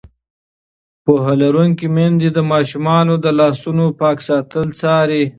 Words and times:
پوهه 1.03 1.33
لرونکې 1.41 1.87
میندې 1.95 2.29
د 2.35 2.39
ماشومانو 2.51 3.13
د 3.23 3.27
لاسونو 3.39 3.85
پاک 3.99 4.17
ساتل 4.27 4.67
څاري. 4.79 5.23